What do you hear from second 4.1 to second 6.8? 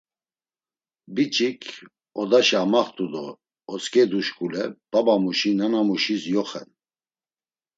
şkule babamuşi nanamuşis yoxen.